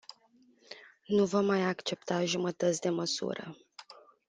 Nu 1.05 1.25
vom 1.25 1.45
mai 1.45 1.61
accepta 1.63 2.23
jumătăți 2.25 2.81
de 2.81 2.89
măsură. 2.89 3.57